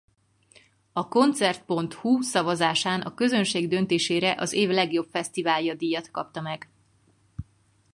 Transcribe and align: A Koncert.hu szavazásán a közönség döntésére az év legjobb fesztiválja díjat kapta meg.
A 0.93 1.07
Koncert.hu 1.07 2.21
szavazásán 2.21 3.01
a 3.01 3.13
közönség 3.13 3.67
döntésére 3.67 4.35
az 4.37 4.51
év 4.53 4.69
legjobb 4.69 5.07
fesztiválja 5.11 5.73
díjat 5.73 6.11
kapta 6.11 6.41
meg. 6.41 6.69